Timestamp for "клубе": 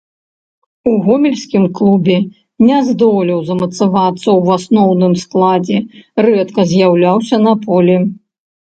1.79-2.15